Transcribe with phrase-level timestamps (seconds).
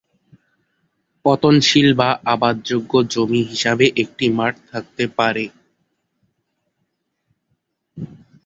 [1.25, 5.45] পতনশীল বা আবাদযোগ্য জমি হিসাবে একটি মাঠ থাকতে পারে।